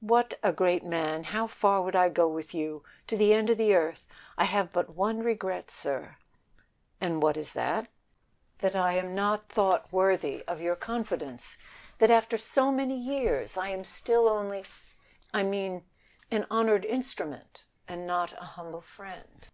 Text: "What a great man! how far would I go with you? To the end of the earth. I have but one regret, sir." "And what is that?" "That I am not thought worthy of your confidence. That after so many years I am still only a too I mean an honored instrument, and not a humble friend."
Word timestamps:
"What 0.00 0.34
a 0.42 0.52
great 0.52 0.84
man! 0.84 1.24
how 1.24 1.46
far 1.46 1.80
would 1.80 1.96
I 1.96 2.10
go 2.10 2.28
with 2.28 2.52
you? 2.52 2.84
To 3.06 3.16
the 3.16 3.32
end 3.32 3.48
of 3.48 3.56
the 3.56 3.74
earth. 3.74 4.06
I 4.36 4.44
have 4.44 4.70
but 4.70 4.90
one 4.94 5.20
regret, 5.20 5.70
sir." 5.70 6.18
"And 7.00 7.22
what 7.22 7.38
is 7.38 7.54
that?" 7.54 7.88
"That 8.58 8.76
I 8.76 8.92
am 8.98 9.14
not 9.14 9.48
thought 9.48 9.90
worthy 9.90 10.44
of 10.46 10.60
your 10.60 10.76
confidence. 10.76 11.56
That 12.00 12.10
after 12.10 12.36
so 12.36 12.70
many 12.70 12.98
years 12.98 13.56
I 13.56 13.70
am 13.70 13.82
still 13.82 14.28
only 14.28 14.58
a 14.58 14.64
too 14.64 14.70
I 15.32 15.42
mean 15.42 15.86
an 16.30 16.46
honored 16.50 16.84
instrument, 16.84 17.64
and 17.88 18.06
not 18.06 18.34
a 18.34 18.44
humble 18.58 18.82
friend." 18.82 19.48